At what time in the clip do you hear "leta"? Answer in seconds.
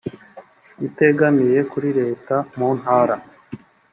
1.99-2.35